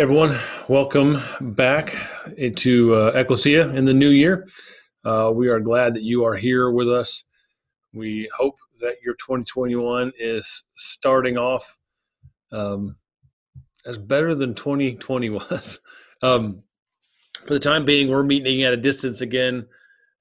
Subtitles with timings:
[0.00, 0.34] everyone,
[0.66, 1.94] welcome back
[2.38, 4.48] into uh, Ecclesia in the new year.
[5.04, 7.24] Uh, we are glad that you are here with us.
[7.92, 11.76] We hope that your 2021 is starting off
[12.50, 12.96] um,
[13.84, 15.80] as better than 2020 was.
[16.22, 16.62] um,
[17.46, 19.66] for the time being, we're meeting at a distance again.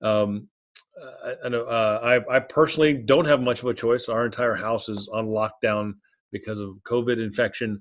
[0.01, 0.49] Um,
[1.23, 4.09] I, I know uh, I, I personally don't have much of a choice.
[4.09, 5.93] Our entire house is on lockdown
[6.33, 7.79] because of COVID infection.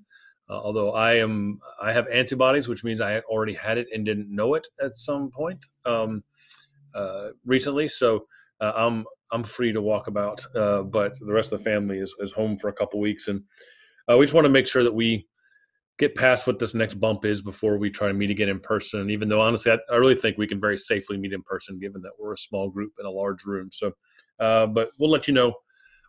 [0.51, 4.35] Uh, although I am, I have antibodies, which means I already had it and didn't
[4.35, 6.25] know it at some point um,
[6.95, 7.89] uh, recently.
[7.89, 8.27] So
[8.61, 12.15] uh, I'm I'm free to walk about, uh, but the rest of the family is,
[12.21, 13.43] is home for a couple weeks, and
[14.11, 15.27] uh, we just want to make sure that we
[15.99, 19.11] get past what this next bump is before we try to meet again in person.
[19.11, 22.01] Even though honestly, I, I really think we can very safely meet in person, given
[22.03, 23.69] that we're a small group in a large room.
[23.71, 23.93] So,
[24.41, 25.55] uh, but we'll let you know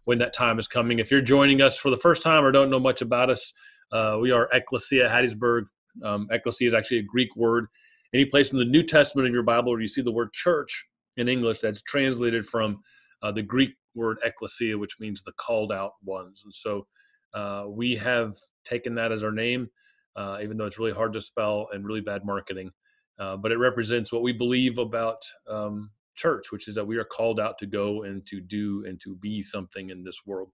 [0.05, 0.99] when that time is coming.
[0.99, 3.51] If you're joining us for the first time or don't know much about us.
[3.91, 5.63] Uh, we are Ecclesia Hattiesburg.
[6.03, 7.67] Um, ecclesia is actually a Greek word.
[8.13, 10.85] Any place in the New Testament of your Bible where you see the word church
[11.17, 12.81] in English, that's translated from
[13.21, 16.41] uh, the Greek word ecclesia, which means the called out ones.
[16.43, 16.87] And so
[17.33, 19.69] uh, we have taken that as our name,
[20.15, 22.71] uh, even though it's really hard to spell and really bad marketing.
[23.19, 27.03] Uh, but it represents what we believe about um, church, which is that we are
[27.03, 30.51] called out to go and to do and to be something in this world,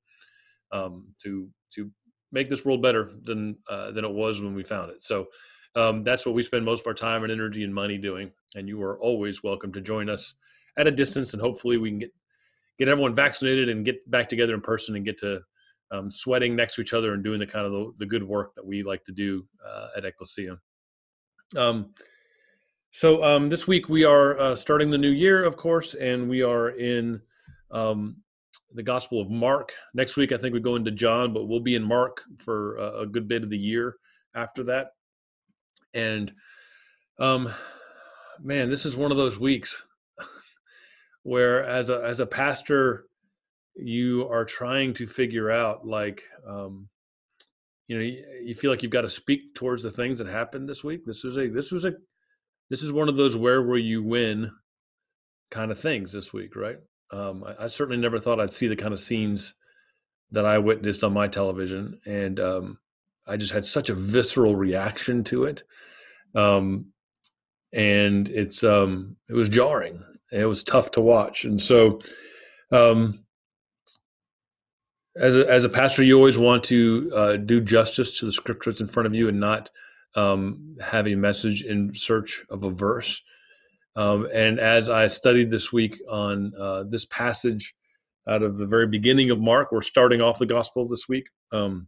[0.72, 1.92] um, to to
[2.36, 5.02] make this world better than uh, than it was when we found it.
[5.02, 5.28] So
[5.76, 8.32] um, that's what we spend most of our time and energy and money doing.
[8.56, 10.34] And you are always welcome to join us
[10.78, 12.12] at a distance, and hopefully we can get
[12.78, 15.40] get everyone vaccinated and get back together in person and get to
[15.92, 18.54] um, sweating next to each other and doing the kind of the, the good work
[18.56, 20.58] that we like to do uh, at Ecclesia.
[21.56, 21.94] Um,
[22.92, 26.42] so um, this week we are uh, starting the new year, of course, and we
[26.42, 27.22] are in
[27.72, 28.18] um,
[28.76, 29.74] the Gospel of Mark.
[29.94, 33.02] Next week, I think we go into John, but we'll be in Mark for a,
[33.02, 33.96] a good bit of the year
[34.36, 34.90] after that.
[35.94, 36.34] And
[37.18, 37.52] um,
[38.42, 39.84] man, this is one of those weeks
[41.24, 43.06] where, as a as a pastor,
[43.76, 46.90] you are trying to figure out like um,
[47.88, 50.68] you know you, you feel like you've got to speak towards the things that happened
[50.68, 51.06] this week.
[51.06, 51.94] This was a this was a
[52.70, 54.52] this is one of those where will you win
[55.50, 56.78] kind of things this week, right?
[57.12, 59.54] Um, I, I, certainly never thought I'd see the kind of scenes
[60.32, 62.80] that I witnessed on my television, and um,
[63.28, 65.64] I just had such a visceral reaction to it,
[66.34, 66.88] um,
[67.74, 70.04] and it's um, it was jarring.
[70.32, 72.02] It was tough to watch, and so
[72.72, 73.26] um,
[75.16, 78.82] as a, as a pastor, you always want to uh, do justice to the scriptures
[78.82, 79.70] in front of you, and not
[80.16, 83.22] um, have a message in search of a verse.
[83.96, 87.74] Um, and as I studied this week on uh, this passage
[88.28, 91.28] out of the very beginning of Mark, we're starting off the gospel this week.
[91.52, 91.88] Um,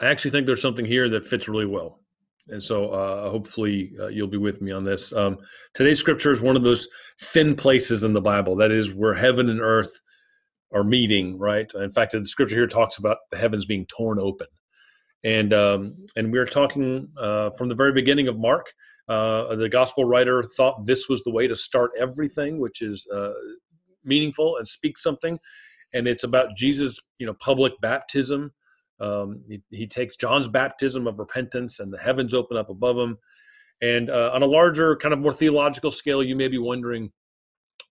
[0.00, 2.00] I actually think there's something here that fits really well.
[2.48, 5.12] And so uh, hopefully uh, you'll be with me on this.
[5.12, 5.38] Um,
[5.74, 6.88] today's scripture is one of those
[7.20, 8.56] thin places in the Bible.
[8.56, 9.92] That is where heaven and earth
[10.72, 11.70] are meeting, right?
[11.74, 14.48] In fact, the scripture here talks about the heavens being torn open.
[15.24, 18.72] And um, and we are talking uh, from the very beginning of Mark.
[19.08, 23.32] Uh, the gospel writer thought this was the way to start everything, which is uh,
[24.04, 25.38] meaningful and speaks something.
[25.92, 28.52] And it's about Jesus, you know, public baptism.
[29.00, 33.18] Um, he, he, takes John's baptism of repentance, and the heavens open up above him.
[33.80, 37.10] And uh, on a larger, kind of more theological scale, you may be wondering,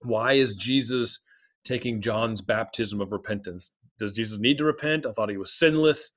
[0.00, 1.20] why is Jesus
[1.64, 3.72] taking John's baptism of repentance?
[3.98, 5.04] Does Jesus need to repent?
[5.04, 6.10] I thought he was sinless.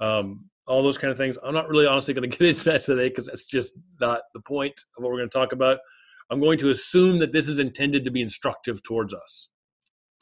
[0.00, 1.36] Um, all those kind of things.
[1.42, 4.40] I'm not really honestly going to get into that today because that's just not the
[4.40, 5.78] point of what we're going to talk about.
[6.30, 9.48] I'm going to assume that this is intended to be instructive towards us.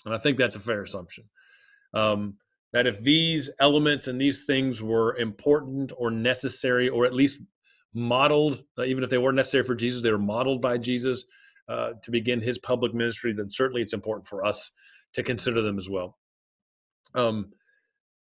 [0.06, 1.24] And I think that's a fair assumption.
[1.92, 2.36] Um,
[2.72, 7.40] that if these elements and these things were important or necessary, or at least
[7.94, 11.24] modeled, uh, even if they weren't necessary for Jesus, they were modeled by Jesus
[11.68, 14.72] uh, to begin his public ministry, then certainly it's important for us
[15.14, 16.16] to consider them as well.
[17.14, 17.50] Um,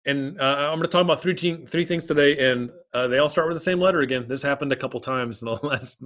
[0.06, 3.18] and uh, I'm going to talk about three te- three things today, and uh, they
[3.18, 4.26] all start with the same letter again.
[4.28, 6.02] This happened a couple times in the last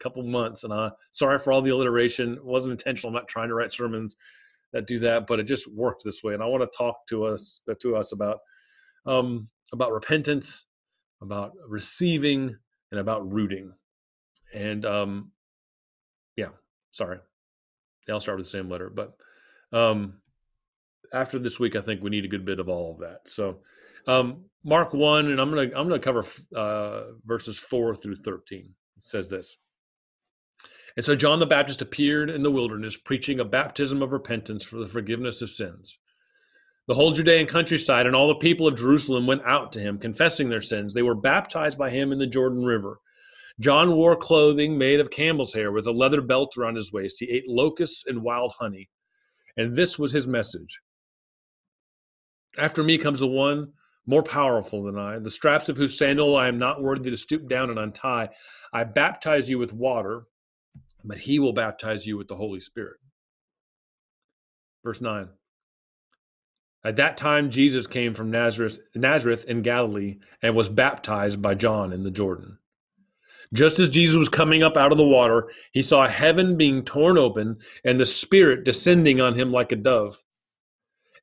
[0.00, 2.34] couple months, and uh, sorry for all the alliteration.
[2.34, 3.08] It wasn't intentional.
[3.10, 4.16] I'm not trying to write sermons
[4.72, 6.32] that do that, but it just worked this way.
[6.32, 8.38] And I want to talk to us uh, to us about
[9.04, 10.64] um, about repentance,
[11.20, 12.56] about receiving,
[12.90, 13.74] and about rooting.
[14.54, 15.32] And um,
[16.36, 16.48] yeah,
[16.90, 17.18] sorry,
[18.06, 19.14] they all start with the same letter, but
[19.72, 20.20] um,
[21.12, 23.20] after this week, I think we need a good bit of all of that.
[23.26, 23.60] So,
[24.06, 26.24] um, Mark one, and I'm gonna I'm gonna cover
[26.54, 28.74] uh, verses four through thirteen.
[28.96, 29.56] It says this.
[30.96, 34.76] And so John the Baptist appeared in the wilderness, preaching a baptism of repentance for
[34.76, 35.98] the forgiveness of sins.
[36.86, 40.48] The whole Judean countryside and all the people of Jerusalem went out to him, confessing
[40.48, 40.92] their sins.
[40.92, 42.98] They were baptized by him in the Jordan River.
[43.60, 47.16] John wore clothing made of camel's hair with a leather belt around his waist.
[47.20, 48.90] He ate locusts and wild honey.
[49.56, 50.80] And this was his message
[52.58, 53.72] after me comes the one
[54.06, 57.48] more powerful than I, the straps of whose sandal I am not worthy to stoop
[57.48, 58.30] down and untie.
[58.72, 60.24] I baptize you with water,
[61.04, 62.96] but he will baptize you with the Holy Spirit.
[64.84, 65.28] Verse 9.
[66.84, 71.92] At that time, Jesus came from Nazareth, Nazareth in Galilee and was baptized by John
[71.92, 72.58] in the Jordan.
[73.54, 77.18] Just as Jesus was coming up out of the water, he saw heaven being torn
[77.18, 80.20] open and the Spirit descending on him like a dove.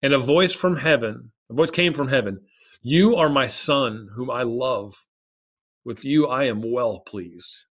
[0.02, 2.42] And a voice from heaven, a voice came from heaven
[2.82, 5.06] You are my son, whom I love.
[5.84, 7.66] With you I am well pleased.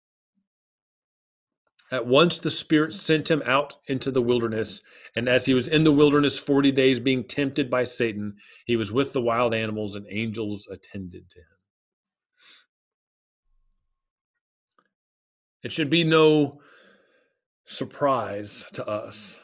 [1.91, 4.81] At once the Spirit sent him out into the wilderness,
[5.15, 8.91] and as he was in the wilderness 40 days being tempted by Satan, he was
[8.91, 11.45] with the wild animals, and angels attended to him.
[15.63, 16.59] It should be no
[17.65, 19.41] surprise to us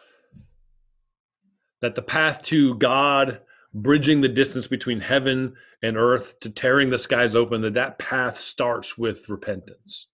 [1.82, 3.42] that the path to God
[3.74, 8.38] bridging the distance between heaven and earth to tearing the skies open that that path
[8.38, 10.08] starts with repentance.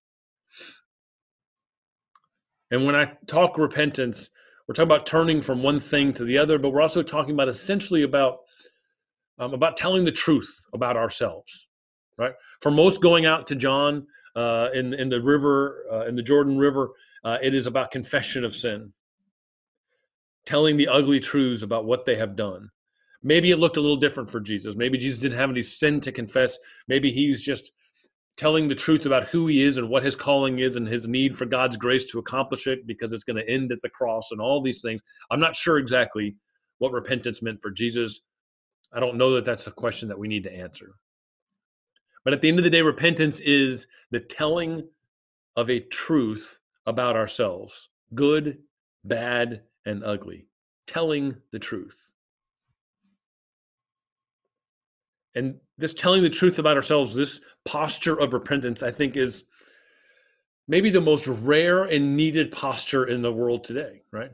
[2.69, 4.29] And when i talk repentance
[4.67, 7.47] we're talking about turning from one thing to the other but we're also talking about
[7.47, 8.39] essentially about
[9.39, 11.67] um, about telling the truth about ourselves
[12.17, 12.33] right?
[12.61, 16.57] For most going out to john uh, in in the river uh, in the jordan
[16.57, 16.91] river
[17.23, 18.91] uh, it is about confession of sin
[20.47, 22.69] telling the ugly truths about what they have done.
[23.21, 24.75] Maybe it looked a little different for Jesus.
[24.75, 26.57] Maybe Jesus didn't have any sin to confess.
[26.87, 27.71] Maybe he's just
[28.37, 31.35] telling the truth about who he is and what his calling is and his need
[31.35, 34.39] for God's grace to accomplish it because it's going to end at the cross and
[34.39, 35.01] all these things.
[35.29, 36.35] I'm not sure exactly
[36.77, 38.21] what repentance meant for Jesus.
[38.93, 40.95] I don't know that that's a question that we need to answer.
[42.23, 44.87] But at the end of the day, repentance is the telling
[45.57, 48.59] of a truth about ourselves good,
[49.03, 50.45] bad, and ugly,
[50.85, 52.11] telling the truth.
[55.33, 59.45] And this telling the truth about ourselves, this posture of repentance, I think is
[60.67, 64.31] maybe the most rare and needed posture in the world today, right?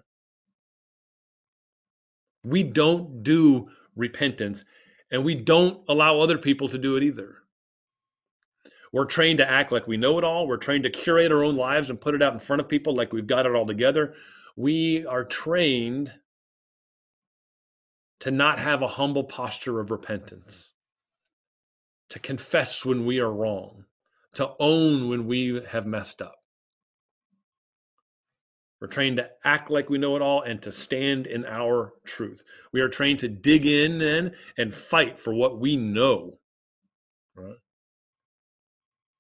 [2.44, 4.66] We don't do repentance
[5.12, 7.43] and we don't allow other people to do it either.
[8.94, 10.48] We're trained to act like we know it all.
[10.48, 12.96] We're trained to curate our own lives and put it out in front of people
[12.96, 14.14] like we've got it all together
[14.56, 16.14] we are trained
[18.20, 20.74] to not have a humble posture of repentance,
[22.10, 23.86] to confess when we are wrong,
[24.34, 26.36] to own when we have messed up.
[28.80, 32.44] We're trained to act like we know it all and to stand in our truth.
[32.74, 36.40] We are trained to dig in then and fight for what we know.
[37.34, 37.56] Right?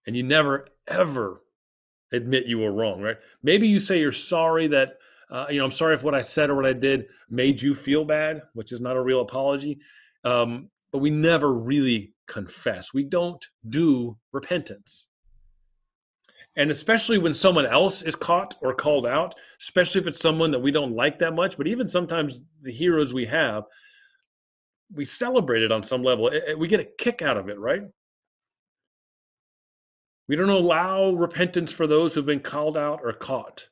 [0.06, 1.42] And you never, ever
[2.12, 3.18] admit you were wrong, right?
[3.42, 4.98] Maybe you say you're sorry that
[5.34, 7.74] uh, you know, I'm sorry if what I said or what I did made you
[7.74, 9.80] feel bad, which is not a real apology.
[10.24, 12.94] Um, but we never really confess.
[12.94, 15.08] We don't do repentance.
[16.56, 20.60] And especially when someone else is caught or called out, especially if it's someone that
[20.60, 23.64] we don't like that much, but even sometimes the heroes we have,
[24.94, 26.30] we celebrate it on some level.
[26.60, 27.82] We get a kick out of it, right?
[30.34, 33.70] We don't allow repentance for those who've been called out or caught.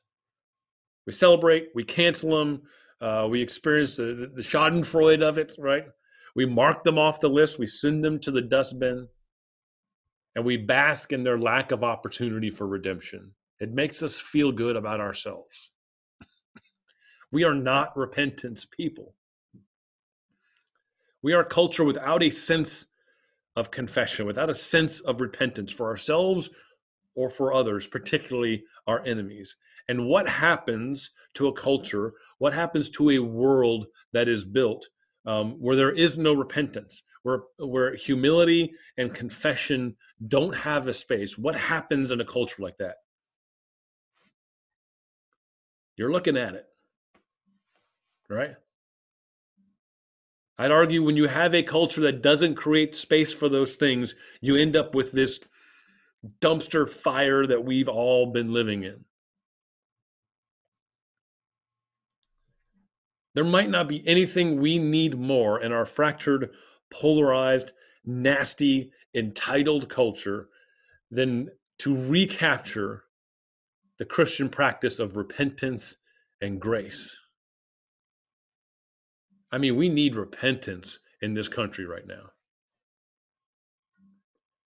[1.08, 2.62] We celebrate, we cancel them,
[3.00, 5.86] uh, we experience the, the Schadenfreude of it, right?
[6.36, 9.08] We mark them off the list, we send them to the dustbin,
[10.36, 13.32] and we bask in their lack of opportunity for redemption.
[13.58, 15.72] It makes us feel good about ourselves.
[17.32, 19.16] we are not repentance people.
[21.24, 22.86] We are a culture without a sense
[23.56, 26.50] of confession, without a sense of repentance for ourselves
[27.14, 29.56] or for others, particularly our enemies.
[29.88, 34.88] And what happens to a culture, what happens to a world that is built
[35.26, 41.36] um, where there is no repentance, where, where humility and confession don't have a space?
[41.36, 42.96] What happens in a culture like that?
[45.96, 46.64] You're looking at it,
[48.30, 48.54] right?
[50.58, 54.56] I'd argue when you have a culture that doesn't create space for those things, you
[54.56, 55.40] end up with this
[56.40, 59.04] dumpster fire that we've all been living in.
[63.34, 66.50] There might not be anything we need more in our fractured,
[66.90, 67.72] polarized,
[68.04, 70.48] nasty, entitled culture
[71.10, 73.04] than to recapture
[73.98, 75.96] the Christian practice of repentance
[76.40, 77.16] and grace.
[79.52, 82.30] I mean, we need repentance in this country right now.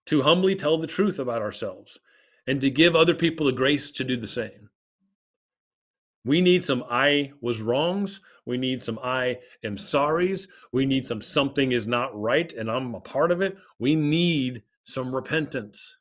[0.07, 1.99] To humbly tell the truth about ourselves
[2.47, 4.69] and to give other people the grace to do the same.
[6.23, 8.21] We need some I was wrongs.
[8.45, 10.47] We need some I am sorries.
[10.71, 13.57] We need some something is not right and I'm a part of it.
[13.79, 15.96] We need some repentance.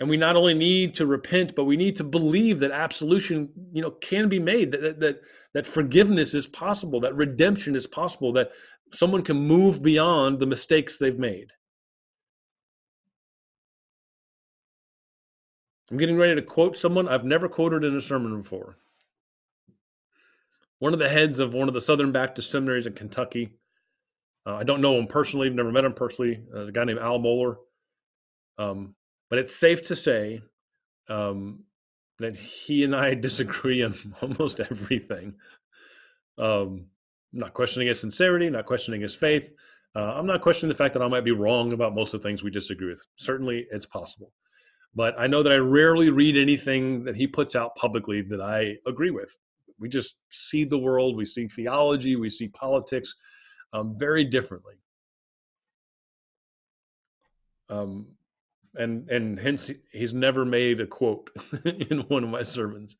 [0.00, 3.82] And we not only need to repent but we need to believe that absolution you
[3.82, 5.20] know can be made that that
[5.54, 8.50] that forgiveness is possible that redemption is possible that
[8.92, 11.52] someone can move beyond the mistakes they've made.
[15.90, 18.76] I'm getting ready to quote someone i've never quoted in a sermon before.
[20.80, 23.54] One of the heads of one of the southern baptist seminaries in kentucky.
[24.46, 26.42] Uh, i don't know him personally never met him personally.
[26.54, 27.56] Uh, a guy named al mohler
[28.58, 28.94] um,
[29.30, 30.42] but it's safe to say
[31.08, 31.64] um,
[32.18, 35.34] that he and I disagree on almost everything.
[36.36, 36.86] Um,
[37.32, 39.50] not questioning his sincerity, not questioning his faith.
[39.94, 42.28] Uh, I'm not questioning the fact that I might be wrong about most of the
[42.28, 43.06] things we disagree with.
[43.16, 44.32] Certainly, it's possible.
[44.94, 48.76] But I know that I rarely read anything that he puts out publicly that I
[48.86, 49.36] agree with.
[49.78, 53.14] We just see the world, we see theology, we see politics
[53.72, 54.74] um, very differently.
[57.68, 58.06] Um,
[58.78, 61.30] and and hence he's never made a quote
[61.64, 62.96] in one of my sermons.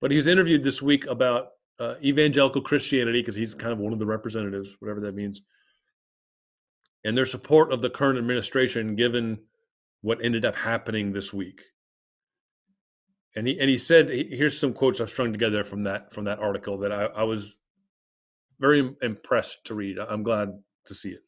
[0.00, 3.92] But he was interviewed this week about uh, evangelical Christianity because he's kind of one
[3.92, 5.42] of the representatives, whatever that means,
[7.04, 9.40] and their support of the current administration given
[10.00, 11.62] what ended up happening this week.
[13.34, 16.38] And he and he said, here's some quotes I've strung together from that from that
[16.38, 17.56] article that I, I was
[18.58, 19.98] very impressed to read.
[19.98, 20.50] I'm glad
[20.86, 21.22] to see it.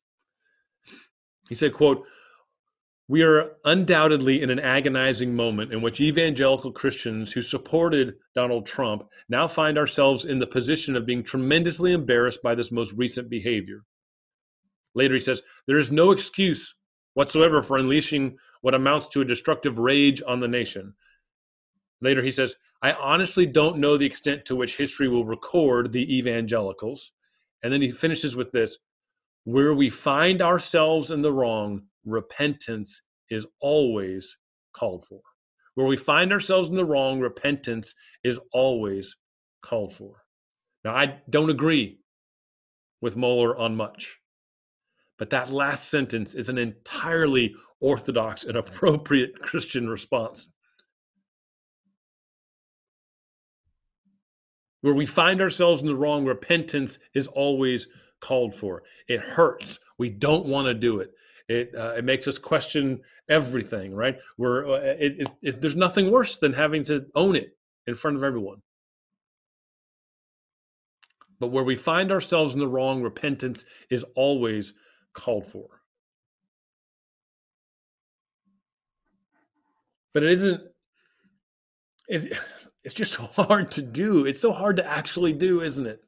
[1.48, 2.04] He said, "quote."
[3.06, 9.04] We are undoubtedly in an agonizing moment in which evangelical Christians who supported Donald Trump
[9.28, 13.82] now find ourselves in the position of being tremendously embarrassed by this most recent behavior.
[14.94, 16.75] Later, he says, There is no excuse
[17.12, 20.94] whatsoever for unleashing what amounts to a destructive rage on the nation.
[22.00, 26.16] Later, he says, I honestly don't know the extent to which history will record the
[26.16, 27.12] evangelicals.
[27.62, 28.78] And then he finishes with this
[29.44, 34.37] where we find ourselves in the wrong, repentance is always
[34.73, 35.20] called for.
[35.75, 39.16] Where we find ourselves in the wrong, repentance is always
[39.62, 40.23] called for.
[40.84, 41.99] Now, I don't agree
[43.00, 44.18] with Mohler on much,
[45.18, 50.50] but that last sentence is an entirely orthodox and appropriate Christian response.
[54.82, 57.88] Where we find ourselves in the wrong, repentance is always
[58.20, 58.82] called for.
[59.08, 59.80] It hurts.
[59.99, 61.11] We don't want to do it.
[61.48, 64.18] It uh, it makes us question everything, right?
[64.38, 68.16] We're uh, it, it, it, there's nothing worse than having to own it in front
[68.16, 68.62] of everyone.
[71.40, 74.72] But where we find ourselves in the wrong, repentance is always
[75.12, 75.68] called for.
[80.14, 80.62] But it isn't.
[82.08, 82.26] It's,
[82.84, 84.24] it's just so hard to do.
[84.24, 86.02] It's so hard to actually do, isn't it?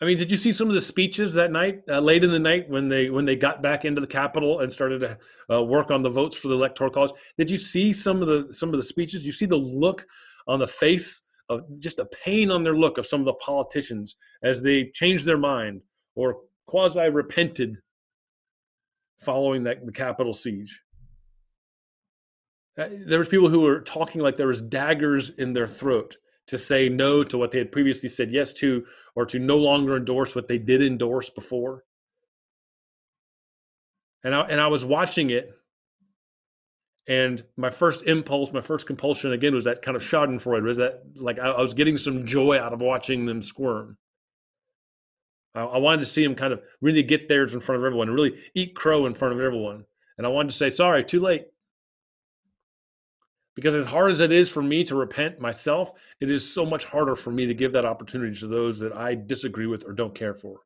[0.00, 2.38] I mean, did you see some of the speeches that night, uh, late in the
[2.38, 5.18] night, when they when they got back into the Capitol and started to
[5.56, 7.12] uh, work on the votes for the Electoral College?
[7.38, 9.24] Did you see some of the some of the speeches?
[9.24, 10.04] You see the look
[10.48, 14.16] on the face of just the pain on their look of some of the politicians
[14.42, 15.82] as they changed their mind
[16.16, 17.76] or quasi repented
[19.20, 20.82] following that the Capitol siege.
[22.76, 26.58] Uh, there was people who were talking like there was daggers in their throat to
[26.58, 28.84] say no to what they had previously said yes to
[29.14, 31.84] or to no longer endorse what they did endorse before.
[34.22, 35.54] And I, and I was watching it
[37.06, 41.02] and my first impulse my first compulsion again was that kind of schadenfreude was that
[41.16, 43.98] like I, I was getting some joy out of watching them squirm.
[45.54, 48.10] I, I wanted to see them kind of really get theirs in front of everyone
[48.10, 49.84] really eat crow in front of everyone.
[50.16, 51.46] And i wanted to say sorry too late
[53.54, 56.84] because as hard as it is for me to repent myself, it is so much
[56.84, 60.14] harder for me to give that opportunity to those that I disagree with or don't
[60.14, 60.60] care for.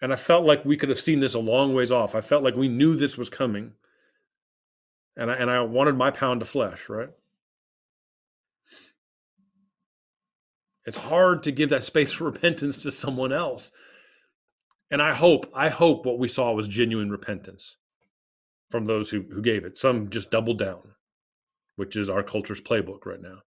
[0.00, 2.14] And I felt like we could have seen this a long ways off.
[2.14, 3.72] I felt like we knew this was coming.
[5.16, 7.10] And I, and I wanted my pound of flesh, right?
[10.86, 13.72] It's hard to give that space for repentance to someone else.
[14.90, 17.76] And I hope, I hope what we saw was genuine repentance
[18.72, 19.78] from those who, who gave it.
[19.78, 20.80] Some just doubled down,
[21.76, 23.38] which is our culture's playbook right now.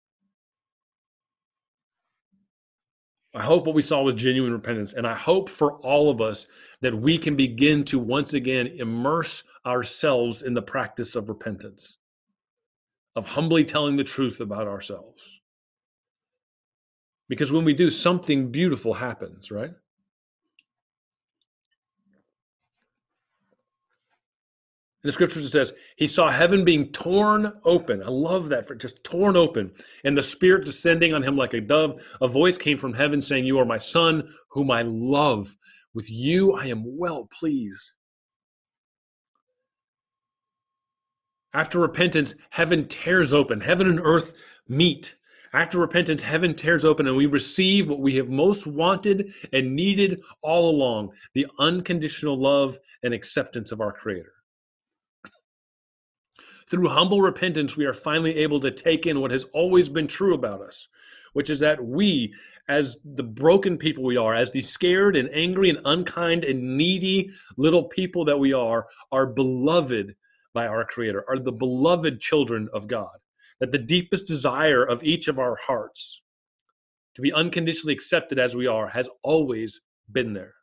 [3.33, 4.93] I hope what we saw was genuine repentance.
[4.93, 6.45] And I hope for all of us
[6.79, 11.97] that we can begin to once again immerse ourselves in the practice of repentance,
[13.15, 15.21] of humbly telling the truth about ourselves.
[17.27, 19.73] Because when we do, something beautiful happens, right?
[25.05, 28.01] In the scriptures, it says, He saw heaven being torn open.
[28.01, 29.71] I love that, for just torn open.
[30.03, 32.01] And the Spirit descending on him like a dove.
[32.21, 35.57] A voice came from heaven saying, You are my Son, whom I love.
[35.93, 37.91] With you I am well pleased.
[41.53, 44.33] After repentance, heaven tears open, heaven and earth
[44.67, 45.13] meet.
[45.53, 50.23] After repentance, heaven tears open and we receive what we have most wanted and needed
[50.41, 54.34] all along the unconditional love and acceptance of our Creator.
[56.67, 60.33] Through humble repentance, we are finally able to take in what has always been true
[60.33, 60.87] about us,
[61.33, 62.33] which is that we,
[62.67, 67.29] as the broken people we are, as the scared and angry and unkind and needy
[67.57, 70.15] little people that we are, are beloved
[70.53, 73.17] by our Creator, are the beloved children of God.
[73.59, 76.21] That the deepest desire of each of our hearts
[77.13, 80.55] to be unconditionally accepted as we are has always been there.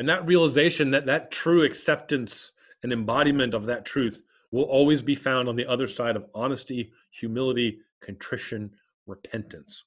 [0.00, 5.14] And that realization that that true acceptance and embodiment of that truth will always be
[5.14, 8.70] found on the other side of honesty, humility, contrition,
[9.06, 9.84] repentance.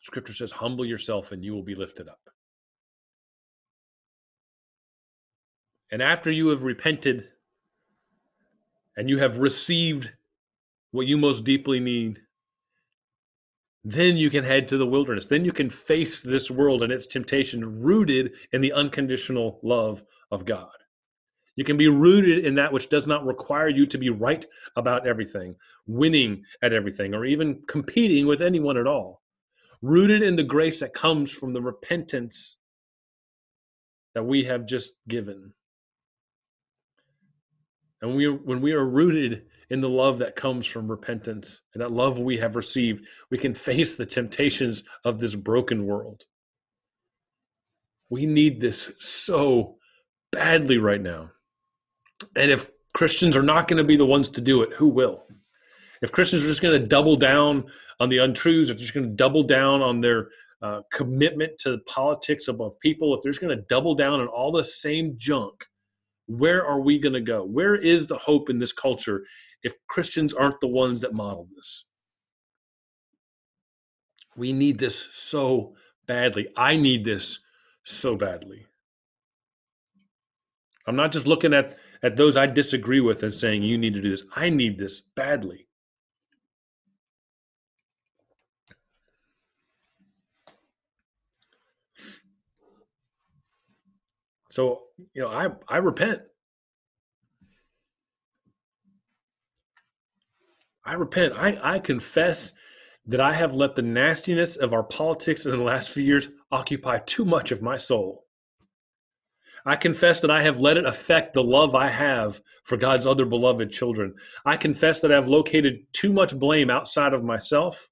[0.00, 2.30] Scripture says, Humble yourself and you will be lifted up.
[5.92, 7.28] And after you have repented
[8.96, 10.14] and you have received
[10.92, 12.22] what you most deeply need,
[13.88, 15.26] then you can head to the wilderness.
[15.26, 20.44] Then you can face this world and its temptation rooted in the unconditional love of
[20.44, 20.72] God.
[21.54, 24.44] You can be rooted in that which does not require you to be right
[24.74, 25.54] about everything,
[25.86, 29.22] winning at everything, or even competing with anyone at all.
[29.80, 32.56] Rooted in the grace that comes from the repentance
[34.16, 35.52] that we have just given.
[38.02, 41.90] And we, when we are rooted in the love that comes from repentance and that
[41.90, 46.24] love we have received, we can face the temptations of this broken world.
[48.08, 49.76] We need this so
[50.30, 51.30] badly right now.
[52.36, 55.24] And if Christians are not going to be the ones to do it, who will?
[56.02, 57.64] If Christians are just going to double down
[57.98, 60.28] on the untruths, if they're just going to double down on their
[60.62, 64.52] uh, commitment to politics above people, if they're just going to double down on all
[64.52, 65.66] the same junk,
[66.26, 67.44] where are we going to go?
[67.44, 69.24] Where is the hope in this culture
[69.66, 71.86] if Christians aren't the ones that model this.
[74.36, 75.74] We need this so
[76.06, 76.46] badly.
[76.56, 77.40] I need this
[77.82, 78.66] so badly.
[80.86, 84.00] I'm not just looking at, at those I disagree with and saying, you need to
[84.00, 84.24] do this.
[84.36, 85.65] I need this badly.
[94.56, 96.22] So, you know, I, I repent.
[100.82, 101.34] I repent.
[101.36, 102.52] I, I confess
[103.04, 107.00] that I have let the nastiness of our politics in the last few years occupy
[107.04, 108.24] too much of my soul.
[109.66, 113.26] I confess that I have let it affect the love I have for God's other
[113.26, 114.14] beloved children.
[114.46, 117.90] I confess that I've located too much blame outside of myself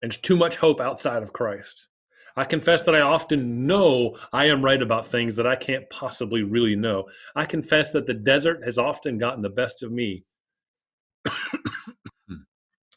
[0.00, 1.88] and too much hope outside of Christ.
[2.36, 6.42] I confess that I often know I am right about things that I can't possibly
[6.42, 7.08] really know.
[7.36, 10.24] I confess that the desert has often gotten the best of me
[11.26, 12.36] hmm.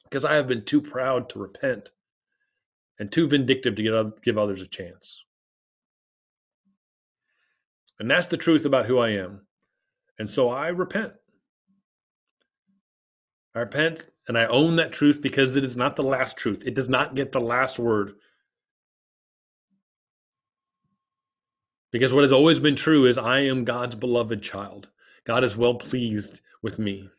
[0.03, 1.91] because I have been too proud to repent
[2.99, 5.23] and too vindictive to get, give others a chance.
[7.99, 9.41] And that's the truth about who I am.
[10.19, 11.13] And so I repent.
[13.55, 16.63] I repent and I own that truth because it is not the last truth.
[16.65, 18.13] It does not get the last word.
[21.97, 24.89] Because what has always been true is I am God's beloved child.
[25.25, 27.09] God is well pleased with me.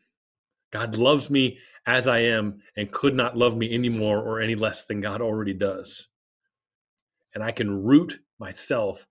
[0.71, 4.55] God loves me as I am and could not love me any more or any
[4.55, 6.07] less than God already does.
[7.35, 9.05] And I can root myself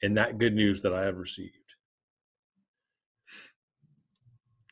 [0.00, 1.74] in that good news that I have received.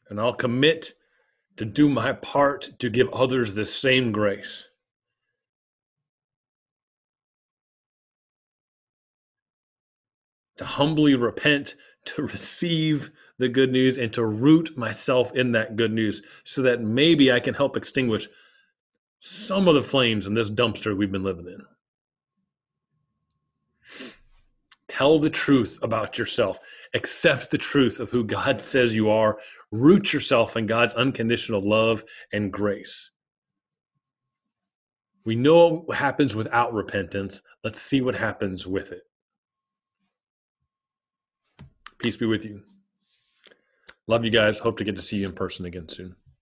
[0.08, 0.94] And I'll commit
[1.56, 4.67] to do my part to give others the same grace.
[10.58, 11.74] To humbly repent,
[12.06, 16.82] to receive the good news, and to root myself in that good news so that
[16.82, 18.28] maybe I can help extinguish
[19.20, 21.60] some of the flames in this dumpster we've been living in.
[24.88, 26.58] Tell the truth about yourself.
[26.94, 29.38] Accept the truth of who God says you are.
[29.70, 33.10] Root yourself in God's unconditional love and grace.
[35.24, 37.42] We know what happens without repentance.
[37.62, 39.02] Let's see what happens with it.
[41.98, 42.62] Peace be with you.
[44.06, 44.60] Love you guys.
[44.60, 46.16] Hope to get to see you in person again soon.